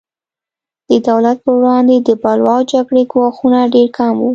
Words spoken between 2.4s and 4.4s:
او جګړې ګواښونه ډېر کم وو.